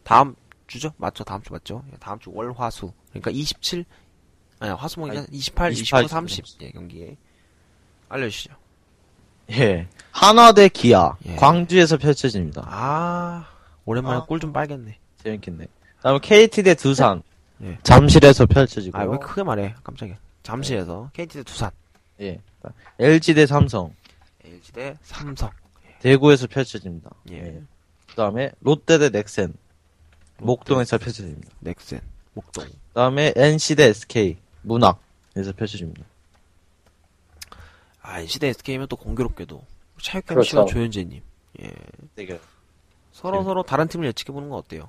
다음 0.04 0.34
주죠? 0.66 0.92
맞죠? 0.96 1.25
다음 1.25 1.42
주 1.42 1.52
맞죠? 1.52 1.82
예, 1.92 1.96
다음 1.99 2.18
주 2.18 2.30
월 2.30 2.52
화 2.52 2.70
수. 2.70 2.92
그러니까 3.11 3.30
27 3.30 3.84
아니 4.61 4.73
화수목이 4.73 5.11
아니, 5.18 5.26
28, 5.30 5.73
28, 5.73 6.04
29, 6.04 6.08
30 6.08 6.44
예, 6.62 6.70
경기에 6.70 7.16
알려 8.08 8.28
주시죠. 8.28 8.54
예. 9.50 9.88
한화 10.11 10.52
대 10.52 10.68
기아. 10.68 11.16
예. 11.26 11.37
광주에서 11.37 11.96
펼쳐집니다. 11.99 12.62
아, 12.66 13.46
오랜만에 13.84 14.18
아. 14.18 14.25
꿀좀 14.25 14.52
빨겠네. 14.52 14.99
재밌겠네. 15.23 15.66
다음에 16.02 16.18
KT 16.20 16.62
대 16.62 16.75
두산. 16.75 17.23
예. 17.62 17.78
잠실에서 17.82 18.46
펼쳐지고. 18.46 18.96
아, 18.99 19.02
왜 19.04 19.18
크게 19.18 19.42
말해? 19.42 19.75
깜짝이야. 19.82 20.16
잠실에서 20.42 21.11
KT 21.12 21.38
대 21.38 21.42
두산, 21.42 21.70
예. 22.20 22.38
LG 22.99 23.34
대 23.34 23.46
삼성. 23.46 23.94
LG 24.44 24.73
대 24.73 24.96
삼성. 25.02 25.50
대구에서 26.00 26.46
펼쳐집니다. 26.46 27.11
예. 27.30 27.61
그 28.08 28.14
다음에 28.14 28.50
롯데 28.61 28.99
대 28.99 29.08
넥센. 29.11 29.54
목동에서 30.38 30.98
펼쳐집니다. 30.98 31.48
넥센, 31.60 32.00
목동. 32.34 32.64
그 32.64 32.72
다음에 32.94 33.32
NC 33.36 33.76
대 33.76 33.84
SK. 33.84 34.38
문학에서 34.62 35.52
펼쳐집니다. 35.56 36.04
아, 38.02 38.20
NC 38.20 38.38
대 38.40 38.48
SK면 38.48 38.88
또 38.88 38.96
공교롭게도 38.96 39.62
차육현 40.00 40.34
그렇죠. 40.36 40.48
씨와 40.50 40.64
조현재님. 40.66 41.22
예. 41.62 41.70
대결. 42.16 42.40
서로 43.12 43.38
네. 43.38 43.44
서로 43.44 43.62
다른 43.62 43.88
팀을 43.88 44.06
예측해 44.08 44.32
보는 44.32 44.48
건 44.48 44.58
어때요? 44.58 44.88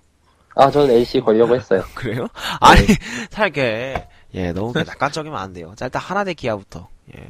아, 0.55 0.71
저는 0.71 0.93
NC 0.95 1.21
걸려고 1.21 1.55
했어요. 1.55 1.83
그래요? 1.93 2.27
아니, 2.59 2.81
살게. 3.29 4.07
예, 4.33 4.51
너무 4.51 4.73
낙관적이면 4.73 5.37
안 5.39 5.53
돼요. 5.53 5.73
자, 5.77 5.85
일단 5.85 6.01
하나 6.01 6.23
대 6.23 6.33
기아부터. 6.33 6.89
예. 7.17 7.29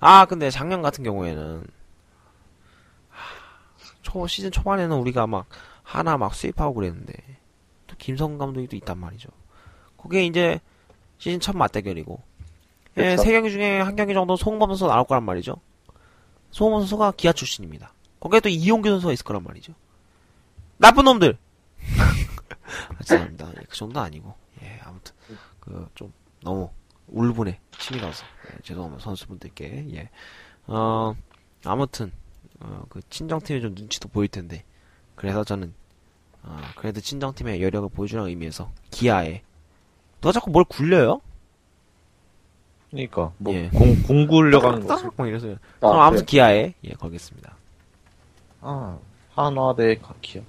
아, 0.00 0.24
근데 0.24 0.50
작년 0.50 0.82
같은 0.82 1.04
경우에는, 1.04 1.64
하, 3.10 3.34
초, 4.02 4.26
시즌 4.26 4.50
초반에는 4.50 4.96
우리가 4.96 5.26
막, 5.28 5.46
하나 5.82 6.16
막 6.16 6.34
수입하고 6.34 6.74
그랬는데, 6.74 7.12
또 7.12 7.31
김성 8.02 8.36
감독이 8.36 8.66
또 8.66 8.74
있단 8.74 8.98
말이죠. 8.98 9.28
그게 9.96 10.26
이제, 10.26 10.58
시즌 11.18 11.38
첫 11.38 11.56
맞대결이고, 11.56 12.20
예, 12.96 13.10
그쵸. 13.10 13.22
세 13.22 13.30
경기 13.30 13.52
중에 13.52 13.80
한 13.80 13.94
경기 13.94 14.12
정도 14.12 14.34
송범 14.34 14.70
선수 14.70 14.88
나올 14.88 15.06
거란 15.06 15.22
말이죠. 15.22 15.54
송범 16.50 16.80
선수가 16.80 17.12
기아 17.12 17.32
출신입니다. 17.32 17.94
거기에 18.18 18.40
또 18.40 18.48
이용규 18.48 18.88
선수가 18.88 19.12
있을 19.12 19.24
거란 19.24 19.44
말이죠. 19.44 19.72
나쁜 20.78 21.04
놈들! 21.04 21.38
아, 22.88 22.98
죄송합니다. 23.04 23.50
예, 23.50 23.64
그 23.68 23.76
정도는 23.76 24.04
아니고. 24.04 24.34
예, 24.62 24.80
아무튼, 24.82 25.14
그, 25.60 25.88
좀, 25.94 26.12
너무, 26.40 26.70
울분에 27.06 27.60
침이 27.78 28.00
나서, 28.00 28.24
예, 28.50 28.60
죄송합니다. 28.64 29.04
선수분들께, 29.04 29.86
예. 29.94 30.10
어, 30.66 31.14
아무튼, 31.64 32.10
어, 32.58 32.84
그, 32.88 33.00
친정팀의 33.10 33.62
좀 33.62 33.76
눈치도 33.76 34.08
보일 34.08 34.26
텐데, 34.26 34.64
그래서 35.14 35.44
저는, 35.44 35.72
어, 36.44 36.60
그래도 36.76 37.00
친정팀의 37.00 37.62
여력을 37.62 37.88
보여주라는 37.90 38.28
의미에서, 38.30 38.70
기아에, 38.90 39.42
누가 40.20 40.32
자꾸 40.32 40.50
뭘 40.50 40.64
굴려요? 40.64 41.20
그니까, 42.90 43.32
뭐, 43.38 43.54
예. 43.54 43.68
공, 43.70 44.02
공구려고 44.02 44.66
하는 44.66 44.86
거. 44.86 44.96
딱, 44.96 45.12
뭐 45.16 45.26
이래서요. 45.26 45.54
아, 45.54 45.58
그럼 45.80 46.00
아무튼 46.00 46.24
그래. 46.24 46.26
기아에, 46.26 46.74
예, 46.84 46.90
걸겠습니다. 46.90 47.54
아, 48.60 48.98
한화 49.34 49.74
대 49.76 49.98
기아. 50.20 50.42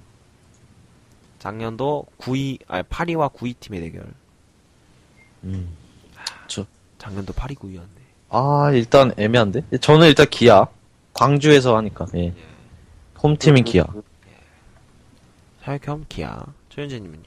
작년도 1.38 2.06
9위, 2.18 2.58
아니, 2.68 2.82
8위와 2.84 3.32
9위 3.32 3.54
팀의 3.60 3.80
대결. 3.80 4.06
음. 5.44 5.76
작년도 6.98 7.34
8위 7.34 7.54
9위였네. 7.58 7.86
아, 8.30 8.70
일단 8.72 9.12
애매한데? 9.18 9.78
저는 9.78 10.08
일단 10.08 10.26
기아. 10.30 10.66
광주에서 11.12 11.76
하니까, 11.76 12.06
예. 12.14 12.32
홈팀인 13.22 13.64
기아. 13.64 13.84
혈겸 15.64 16.04
기아. 16.08 16.44
조현재님은요? 16.68 17.22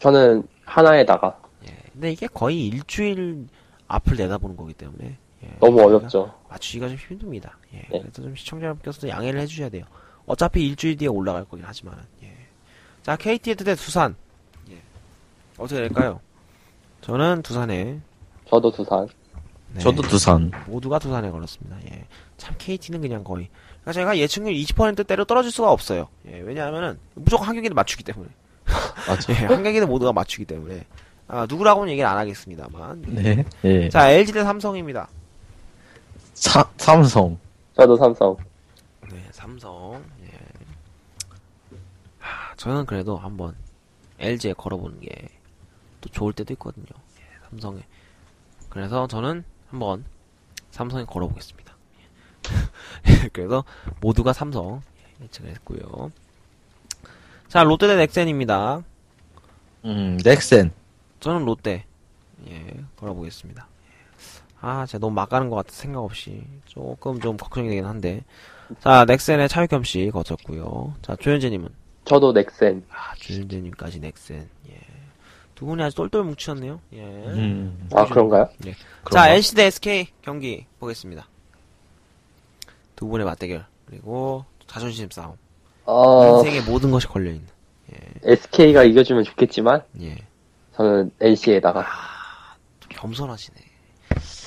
저는 0.00 0.46
하나에다가 0.64 1.40
예. 1.68 1.76
근데 1.92 2.12
이게 2.12 2.26
거의 2.26 2.66
일주일 2.66 3.46
앞을 3.86 4.16
내다보는 4.16 4.56
거기 4.56 4.74
때문에 4.74 5.16
예, 5.44 5.56
너무 5.60 5.80
어렵죠. 5.82 6.34
맞추기가 6.48 6.88
좀 6.88 6.96
힘듭니다. 6.96 7.56
예. 7.72 7.78
네. 7.90 8.00
그래서 8.00 8.22
좀 8.22 8.34
시청자 8.34 8.66
여러분께서도 8.66 9.08
양해를 9.08 9.40
해주셔야 9.40 9.68
돼요. 9.68 9.84
어차피 10.26 10.66
일주일 10.66 10.96
뒤에 10.96 11.08
올라갈 11.08 11.44
거긴 11.44 11.64
하지만. 11.66 11.96
예. 12.22 12.34
자, 13.02 13.16
KT 13.16 13.54
대 13.54 13.74
두산. 13.76 14.16
예. 14.70 14.78
어떻게 15.56 15.80
될까요? 15.80 16.20
저는 17.00 17.42
두산에 17.42 18.00
저도 18.48 18.70
두산. 18.72 19.08
네, 19.72 19.80
저도 19.80 20.02
두산. 20.02 20.50
모두가 20.66 20.98
두산에 20.98 21.30
걸었습니다. 21.30 21.76
예. 21.92 22.06
참 22.38 22.54
KT는 22.56 23.00
그냥 23.02 23.22
거의 23.24 23.48
그러니까 23.82 23.92
제가 23.92 24.18
예측률 24.18 24.54
20%대로 24.54 25.24
떨어질 25.26 25.50
수가 25.50 25.70
없어요. 25.70 26.08
예. 26.28 26.38
왜냐하면은 26.38 26.98
무조건 27.14 27.46
한 27.48 27.54
경기는 27.54 27.74
맞추기 27.74 28.04
때문에. 28.04 28.28
맞아. 29.06 29.32
예. 29.34 29.46
한 29.46 29.62
경기는 29.62 29.86
모두가 29.86 30.12
맞추기 30.14 30.46
때문에. 30.46 30.84
아, 31.26 31.46
누구라고는 31.46 31.90
얘기를 31.92 32.08
안 32.08 32.16
하겠습니다만. 32.16 33.02
네. 33.08 33.44
예. 33.64 33.88
자, 33.90 34.10
LG 34.10 34.32
대 34.32 34.42
삼성입니다. 34.42 35.08
사, 36.34 36.64
삼성. 36.78 37.38
저도 37.76 37.96
삼성. 37.96 38.36
네, 39.10 39.22
삼성. 39.32 40.02
예. 40.22 40.38
하, 42.18 42.54
저는 42.56 42.86
그래도 42.86 43.16
한번 43.18 43.54
LG에 44.18 44.54
걸어보는 44.54 45.00
게 45.00 45.28
또 46.00 46.08
좋을 46.10 46.32
때도 46.32 46.52
있거든요. 46.54 46.86
예, 47.18 47.48
삼성에. 47.50 47.80
그래서 48.68 49.06
저는 49.06 49.44
한번 49.70 50.04
삼성에 50.70 51.04
걸어보겠습니다. 51.04 51.67
예, 53.08 53.28
그래서 53.32 53.64
모두가 54.00 54.32
삼성 54.32 54.82
예, 55.20 55.24
예측을 55.24 55.50
했고요. 55.50 56.10
자, 57.48 57.62
롯데 57.62 57.86
대 57.86 57.96
넥센입니다. 57.96 58.82
음, 59.84 60.18
넥센. 60.22 60.70
저는 61.20 61.44
롯데 61.44 61.84
예 62.48 62.66
걸어보겠습니다. 62.96 63.66
아 64.60 64.86
제가 64.86 65.00
너무 65.00 65.14
막 65.14 65.28
가는 65.28 65.48
것 65.50 65.56
같아 65.56 65.70
생각 65.72 66.00
없이 66.00 66.44
조금 66.66 67.20
좀 67.20 67.36
걱정이 67.36 67.68
되긴 67.68 67.84
한데 67.86 68.22
자 68.80 69.04
넥센의 69.04 69.48
차유겸 69.48 69.84
씨 69.84 70.10
거쳤고요. 70.12 70.94
자 71.02 71.16
조현재님은 71.16 71.68
저도 72.04 72.32
넥센. 72.32 72.84
아 72.90 73.14
조현재님까지 73.16 74.00
넥센 74.00 74.48
예 74.68 74.98
두 75.58 75.66
분이 75.66 75.82
아주 75.82 75.96
똘똘 75.96 76.22
뭉치셨네요. 76.22 76.80
예. 76.92 77.02
음. 77.02 77.88
아, 77.92 78.04
그런가요? 78.04 78.48
자 78.62 78.72
그런가? 79.02 79.28
NC 79.30 79.54
대 79.56 79.64
SK 79.64 80.06
경기 80.22 80.66
보겠습니다. 80.78 81.26
두 82.98 83.06
분의 83.06 83.24
맞대결 83.24 83.64
그리고 83.86 84.44
자존심 84.66 85.08
싸움 85.10 85.36
어, 85.84 86.38
인생의 86.38 86.62
모든 86.62 86.90
것이 86.90 87.06
걸려 87.06 87.30
있는 87.30 87.46
SK가 88.24 88.82
이겨주면 88.82 89.22
좋겠지만, 89.24 89.82
예 90.02 90.16
저는 90.76 91.10
NC에다가. 91.20 91.86
좀 92.80 92.90
겸손하시네. 92.90 93.56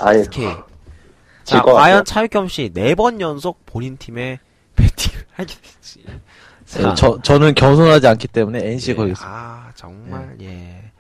아니, 0.01 0.19
SK 0.19 0.43
질 0.43 1.57
자, 1.57 1.61
것 1.63 1.73
과연. 1.73 2.05
차유겸 2.05 2.47
씨 2.49 2.69
네 2.73 2.93
번 2.93 3.19
연속 3.21 3.65
본인 3.65 3.97
팀에 3.97 4.39
배팅을 4.75 5.25
하게 5.33 5.55
됐지. 5.55 6.03
네, 6.05 6.93
저, 6.95 7.19
저는 7.21 7.55
겸손하지 7.55 8.05
않기 8.07 8.27
때문에 8.27 8.59
NC 8.73 8.91
예, 8.91 8.95
걸겠습니다. 8.95 9.27
아 9.33 9.71
정말 9.75 10.37
예. 10.41 10.91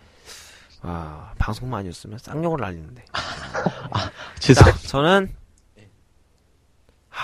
아 0.81 1.33
방송만 1.37 1.81
아니었으면 1.81 2.17
쌍욕을 2.17 2.59
날리는데. 2.59 3.05
죄송. 4.39 4.65
자, 4.65 4.77
저는 4.87 5.31
하... 7.09 7.23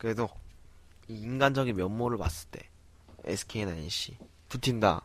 그래도 0.00 0.30
이 1.08 1.14
인간적인 1.20 1.76
면모를 1.76 2.16
봤을 2.16 2.48
때 2.48 2.70
SK나 3.24 3.72
NC 3.72 4.16
두팀다 4.48 5.02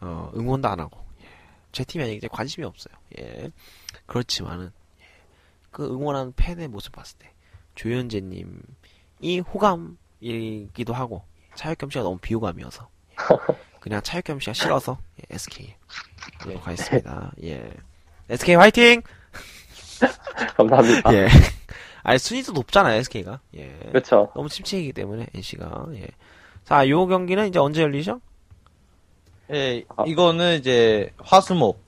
어, 0.00 0.32
응원도 0.34 0.66
안 0.66 0.80
하고 0.80 1.04
예. 1.20 1.26
제 1.72 1.84
팀에 1.84 2.14
이제 2.14 2.26
관심이 2.26 2.64
없어요. 2.64 2.94
예. 3.18 3.50
그렇지만은 4.06 4.72
예. 5.00 5.04
그 5.70 5.84
응원하는 5.84 6.32
팬의 6.36 6.68
모습 6.68 6.92
봤을 6.92 7.18
때 7.18 7.30
조현재 7.74 8.22
님이 8.22 9.40
호감이기도 9.40 10.94
하고 10.94 11.22
차혁겸 11.54 11.90
씨가 11.90 12.02
너무 12.02 12.16
비호감이어서 12.16 12.88
예. 13.10 13.16
그냥 13.80 14.00
차혁겸 14.02 14.40
씨가 14.40 14.54
싫어서 14.54 14.98
예, 15.20 15.34
SK 15.34 15.76
예, 16.48 16.54
가겠습니다. 16.54 17.32
예. 17.42 17.70
SK 18.30 18.54
화이팅! 18.54 19.02
감사합니다. 20.56 21.14
예. 21.14 21.28
아니 22.08 22.18
순위도 22.18 22.52
높잖아요 22.52 22.96
SK가. 23.00 23.38
예. 23.56 23.68
그렇죠. 23.90 24.32
너무 24.34 24.48
침체이기 24.48 24.94
때문에 24.94 25.26
NC가. 25.34 25.88
예. 25.96 26.06
자, 26.64 26.88
요 26.88 27.06
경기는 27.06 27.46
이제 27.46 27.58
언제 27.58 27.82
열리죠? 27.82 28.22
예, 29.52 29.84
이거는 30.06 30.58
이제 30.58 31.12
화수목. 31.18 31.78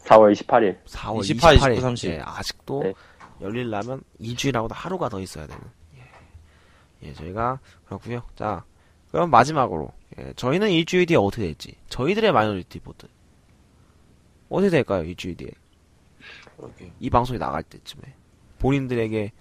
4월 0.00 0.34
28일. 0.34 0.84
4월 0.84 1.20
28, 1.20 1.56
28일. 1.56 1.72
29, 1.72 1.80
30. 1.80 2.10
예, 2.10 2.20
아직도 2.22 2.82
네. 2.82 2.92
열리려면 3.40 4.02
2주일하고도 4.20 4.72
하루가 4.74 5.08
더 5.08 5.18
있어야 5.20 5.46
되는. 5.46 5.62
예. 5.96 7.08
예, 7.08 7.14
저희가 7.14 7.58
그렇고요. 7.86 8.24
자, 8.36 8.64
그럼 9.10 9.30
마지막으로 9.30 9.90
예, 10.18 10.34
저희는 10.36 10.68
일주일 10.68 11.06
뒤에 11.06 11.16
어떻게 11.16 11.44
될지 11.44 11.76
저희들의 11.88 12.30
Minority 12.30 12.80
Report 12.80 13.06
어떻게 14.50 14.68
될까요? 14.68 15.02
일주일 15.04 15.34
뒤에 15.38 15.48
이 17.00 17.08
방송이 17.08 17.38
나갈 17.38 17.62
때쯤에 17.62 18.02
본인들에게 18.58 19.32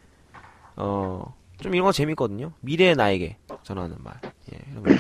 어 0.81 1.41
좀 1.61 1.73
이런 1.75 1.85
거 1.85 1.91
재밌거든요. 1.91 2.51
미래의 2.61 2.95
나에게 2.95 3.37
전하는 3.63 3.95
말. 3.99 4.13
예, 4.51 4.59
이런 4.71 4.83
거 4.83 4.91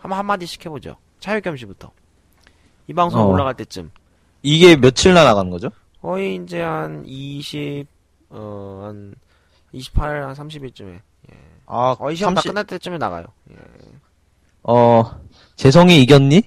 한번 0.00 0.18
한마디씩 0.18 0.64
해보죠. 0.64 0.96
차유겸 1.20 1.56
씨부터. 1.56 1.90
이 2.86 2.92
방송 2.92 3.20
어. 3.20 3.24
올라갈 3.26 3.54
때쯤 3.54 3.90
이게 4.42 4.76
며칠 4.76 5.14
나 5.14 5.24
나가는 5.24 5.50
거죠? 5.50 5.70
거의 6.00 6.36
이제 6.36 6.60
한 6.60 7.02
20, 7.06 7.86
어, 8.30 8.82
한 8.84 9.14
28, 9.72 10.22
한 10.22 10.34
30일쯤에. 10.34 11.00
아, 11.66 11.94
거의 11.98 12.14
시험 12.14 12.34
다30 12.34 12.48
끝날 12.48 12.64
때쯤에 12.64 12.98
나가요. 12.98 13.24
예. 13.50 13.56
어, 14.64 15.02
재성이 15.56 16.02
이겼니? 16.02 16.42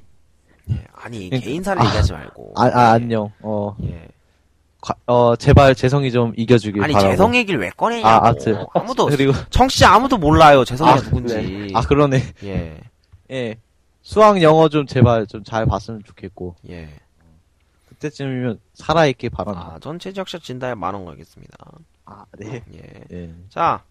예. 0.69 0.85
아니, 0.93 1.29
개인사를 1.31 1.81
아, 1.81 1.85
얘기하지 1.85 2.13
말고. 2.13 2.53
아, 2.55 2.65
아 2.65 2.69
예. 2.69 2.93
안녕. 2.93 3.31
어, 3.41 3.75
예. 3.83 4.07
과- 4.87 4.95
어, 5.05 5.35
제발 5.35 5.75
재성이 5.75 6.11
좀 6.11 6.33
이겨주길 6.37 6.81
아니, 6.81 6.93
바라고. 6.93 7.11
재성 7.11 7.35
얘기를 7.35 7.59
왜 7.59 7.69
꺼내냐고. 7.71 8.07
아, 8.07 8.29
아무튼. 8.29 8.65
아무도, 8.73 9.05
그리고, 9.11 9.33
청취자 9.49 9.93
아무도 9.93 10.17
몰라요. 10.17 10.63
재성이가 10.63 10.97
아, 10.97 11.01
누군지. 11.01 11.71
아, 11.75 11.81
그러네. 11.81 12.21
예. 12.43 12.79
예. 13.31 13.57
수학 14.01 14.41
영어 14.41 14.69
좀 14.69 14.85
제발 14.85 15.27
좀 15.27 15.43
잘 15.43 15.65
봤으면 15.65 16.03
좋겠고. 16.05 16.55
예. 16.69 16.87
그때쯤이면 17.89 18.59
살아있길 18.75 19.29
바란다. 19.31 19.59
아, 19.75 19.79
전 19.79 19.99
최적샷 19.99 20.41
진다에 20.41 20.73
만원 20.75 21.03
가겠습니다. 21.05 21.57
아, 22.05 22.23
네. 22.37 22.63
예. 22.73 23.03
예. 23.11 23.33
자, 23.49 23.83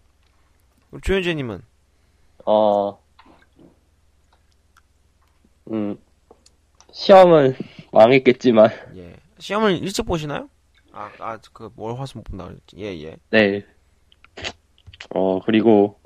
우리 0.89 1.01
조현재님은 1.01 1.61
어, 2.45 2.97
음, 5.71 5.97
시험은 6.91 7.55
망했겠지만, 7.91 8.69
예. 8.95 9.15
시험을 9.37 9.83
일찍 9.83 10.03
보시나요? 10.05 10.49
아, 10.97 11.11
아, 11.19 11.37
그, 11.53 11.69
월, 11.75 11.99
화수 11.99 12.17
못 12.17 12.23
본다 12.23 12.45
그랬지. 12.45 12.75
예, 12.79 12.85
예. 13.03 13.15
네. 13.29 13.63
어, 15.11 15.39
그리고 15.41 15.99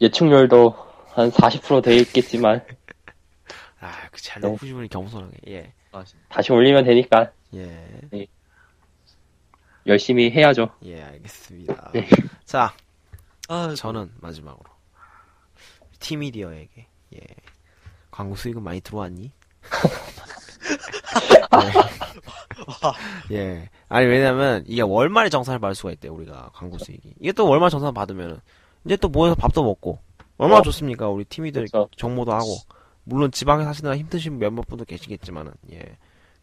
예측률도 0.00 0.74
한 1.08 1.30
40%돼 1.30 1.98
있겠지만, 1.98 2.64
아, 3.80 4.08
그잘 4.10 4.40
네. 4.40 4.48
높으신 4.48 4.76
분이 4.76 4.88
겸손하게. 4.88 5.36
예. 5.48 5.74
다시 6.30 6.52
올리면 6.52 6.84
되니까 6.84 7.32
예. 7.54 8.00
열심히 9.86 10.30
해야죠. 10.30 10.70
예, 10.84 11.02
알겠습니다. 11.02 11.90
네. 11.92 12.08
자, 12.46 12.74
아, 13.48 13.74
저는 13.76 14.10
마지막으로. 14.22 14.70
티미디어에게, 15.98 16.86
예. 17.16 17.20
광고 18.10 18.36
수익은 18.36 18.62
많이 18.62 18.80
들어왔니? 18.80 19.32
예. 23.30 23.36
예. 23.36 23.68
아니, 23.92 24.06
왜냐면, 24.06 24.64
이게 24.66 24.80
월말에 24.80 25.28
정산을 25.28 25.60
받을 25.60 25.74
수가 25.74 25.92
있대요, 25.92 26.14
우리가, 26.14 26.48
광고 26.54 26.78
수익이. 26.78 27.12
이게 27.20 27.30
또 27.32 27.46
월말 27.46 27.68
정산 27.68 27.92
받으면은, 27.92 28.38
이제 28.86 28.96
또 28.96 29.10
모여서 29.10 29.34
밥도 29.34 29.62
먹고, 29.62 29.98
얼마나 30.38 30.60
어. 30.60 30.62
좋습니까? 30.62 31.10
우리 31.10 31.24
티미들 31.26 31.66
그렇죠. 31.66 31.90
정모도 31.98 32.32
하고. 32.32 32.56
물론 33.04 33.30
지방에 33.30 33.64
사시느라 33.64 33.94
힘드신 33.98 34.38
몇몇 34.38 34.66
분도 34.66 34.86
계시겠지만은, 34.86 35.52
예. 35.72 35.98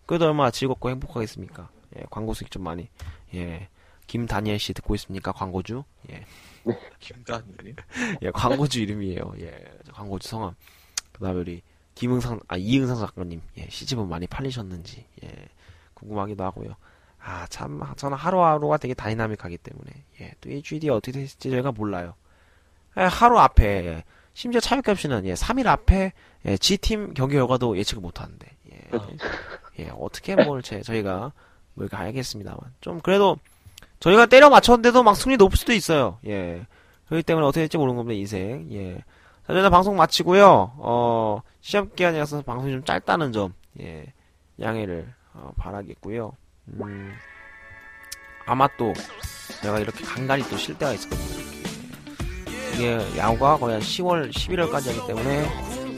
그래도 0.06 0.28
얼마나 0.28 0.52
즐겁고 0.52 0.92
행복하겠습니까? 0.92 1.70
예, 1.98 2.04
광고 2.12 2.36
수익 2.36 2.52
좀 2.52 2.64
많이, 2.64 2.88
예. 3.34 3.68
김다니엘 4.06 4.60
씨 4.60 4.76
듣고 4.76 4.94
있습니까? 4.94 5.32
광고주? 5.32 5.84
예. 6.12 6.26
김단이. 7.00 7.74
예, 8.22 8.30
광고주 8.30 8.80
이름이에요. 8.82 9.34
예, 9.40 9.60
광고주 9.92 10.28
성함. 10.28 10.54
그 11.12 11.24
다음에 11.24 11.40
우리, 11.40 11.62
김응상, 11.96 12.42
아, 12.48 12.58
이응상 12.58 12.98
작가님, 12.98 13.42
예, 13.58 13.68
시집은 13.70 14.08
많이 14.08 14.28
팔리셨는지, 14.28 15.04
예, 15.24 15.30
궁금하기도 15.96 16.44
하고요. 16.44 16.76
아, 17.22 17.46
참, 17.50 17.82
저는 17.96 18.18
하루하루가 18.18 18.78
되게 18.78 18.94
다이나믹하기 18.94 19.58
때문에, 19.58 19.92
예, 20.22 20.34
또이 20.42 20.62
GD 20.62 20.90
어떻게 20.90 21.12
될지 21.12 21.38
저희가 21.38 21.72
몰라요. 21.72 22.14
예, 22.98 23.02
하루 23.04 23.40
앞에, 23.40 23.86
예, 23.86 24.04
심지어 24.34 24.62
차유값 24.62 25.00
씨는, 25.00 25.26
예, 25.26 25.34
3일 25.34 25.68
앞에, 25.68 26.14
예, 26.46 26.58
G팀 26.58 27.14
경기 27.14 27.36
결과도 27.36 27.78
예측을 27.78 28.02
못 28.02 28.22
하는데, 28.22 28.48
예, 28.72 28.80
예, 29.80 29.92
어떻게 30.00 30.36
뭘, 30.36 30.62
제, 30.62 30.82
저희가, 30.82 31.34
뭐, 31.74 31.86
이렇게 31.86 31.98
알겠습니다만. 31.98 32.60
좀, 32.80 33.02
그래도, 33.02 33.38
저희가 34.00 34.26
때려 34.28 34.50
맞췄는데도 34.50 35.04
막 35.04 35.16
승리 35.16 35.36
높을 35.36 35.58
수도 35.58 35.74
있어요. 35.74 36.20
예. 36.26 36.66
그렇기 37.08 37.24
때문에 37.24 37.46
어떻게 37.46 37.62
될지 37.62 37.78
모르는 37.78 37.98
겁니다, 37.98 38.18
인생. 38.18 38.68
예. 38.72 38.96
자, 39.46 39.54
저희는 39.54 39.70
방송 39.72 39.98
마치고요. 39.98 40.74
어, 40.78 41.42
시험 41.60 41.90
기간이라서 41.94 42.44
방송이 42.44 42.72
좀 42.72 42.84
짧다는 42.86 43.34
점, 43.34 43.54
예, 43.82 44.14
양해를 44.62 45.14
어, 45.34 45.52
바라겠고요. 45.58 46.34
음, 46.82 47.14
아마 48.46 48.68
또 48.78 48.94
내가 49.62 49.80
이렇게 49.80 50.04
간간히 50.04 50.44
또 50.50 50.58
쉴 50.58 50.78
때가 50.78 50.94
있었거든요. 50.94 51.40
예. 51.40 52.76
이게 52.76 53.18
야구가 53.18 53.58
거의 53.58 53.74
한 53.74 53.82
10월, 53.82 54.32
11월까지 54.32 54.88
하기 54.96 55.08
때문에 55.08 55.44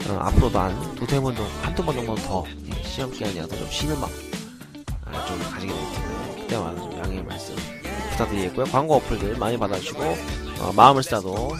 어, 0.08 0.18
앞으로도 0.20 0.58
한 0.58 0.94
두세 0.96 1.20
번 1.20 1.34
정도, 1.34 1.50
한두 1.62 1.84
번 1.84 1.94
정도 1.94 2.14
더 2.16 2.44
예, 2.66 2.82
시험 2.82 3.10
기간이라서 3.12 3.56
좀 3.56 3.68
쉬는 3.70 4.00
방, 4.00 4.10
아, 5.04 5.24
좀 5.26 5.38
가지게 5.38 5.72
될 5.72 5.82
텐데 5.92 6.40
그때마다 6.42 6.80
좀 6.80 6.98
양해의 6.98 7.22
말씀 7.24 7.54
부탁드리겠고요. 8.10 8.64
광고 8.66 8.96
어플들 8.96 9.36
많이 9.38 9.56
받아주시고 9.56 10.02
어, 10.60 10.72
마음을 10.74 11.02
쓰다도 11.04 11.50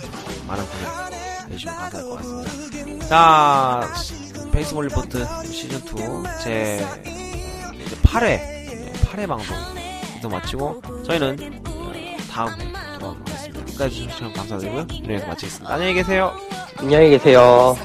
많은 0.49 0.65
구독 0.67 1.51
해주시면 1.51 1.77
감사할 1.77 2.05
것 2.09 2.17
같습니다. 2.17 3.07
자, 3.07 3.93
베이스볼 4.53 4.87
리포트 4.89 5.25
시즌2 5.25 6.41
제 6.43 6.85
8회, 8.03 8.52
8회 9.13 9.29
방송 9.29 9.57
도 10.23 10.29
마치고 10.29 10.81
저희는 11.05 11.63
어, 11.67 11.93
다음 12.31 12.49
하겠습니다. 12.51 13.65
끝까지 13.67 14.05
해주셔서 14.05 14.33
감사드리고요. 14.33 14.87
이래서 15.03 15.27
마치겠습니다. 15.27 15.75
안녕히 15.75 15.95
계세요. 15.95 16.33
안녕히 16.79 17.11
계세요. 17.11 17.77